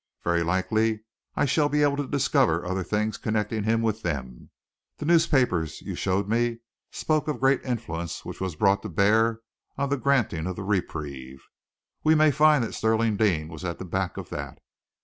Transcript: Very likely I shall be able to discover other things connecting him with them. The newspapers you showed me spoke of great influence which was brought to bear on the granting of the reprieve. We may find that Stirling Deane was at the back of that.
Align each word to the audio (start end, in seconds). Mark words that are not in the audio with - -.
Very 0.23 0.41
likely 0.41 1.01
I 1.35 1.45
shall 1.45 1.69
be 1.69 1.83
able 1.83 1.97
to 1.97 2.07
discover 2.07 2.65
other 2.65 2.83
things 2.83 3.19
connecting 3.19 3.65
him 3.65 3.83
with 3.83 4.01
them. 4.01 4.49
The 4.97 5.05
newspapers 5.05 5.79
you 5.83 5.93
showed 5.93 6.27
me 6.27 6.57
spoke 6.89 7.27
of 7.27 7.39
great 7.39 7.63
influence 7.63 8.25
which 8.25 8.41
was 8.41 8.55
brought 8.55 8.81
to 8.81 8.89
bear 8.89 9.41
on 9.77 9.89
the 9.89 9.97
granting 9.97 10.47
of 10.47 10.55
the 10.55 10.63
reprieve. 10.63 11.43
We 12.03 12.15
may 12.15 12.31
find 12.31 12.63
that 12.63 12.73
Stirling 12.73 13.15
Deane 13.15 13.47
was 13.49 13.63
at 13.63 13.77
the 13.77 13.85
back 13.85 14.17
of 14.17 14.29
that. 14.31 14.57